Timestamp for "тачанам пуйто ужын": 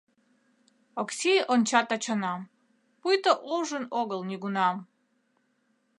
1.89-3.85